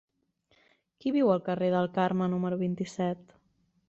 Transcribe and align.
Qui 1.03 1.11
viu 1.17 1.29
al 1.33 1.43
carrer 1.49 1.69
del 1.75 1.89
Carme 1.97 2.31
número 2.31 2.59
vint-i-set? 2.63 3.37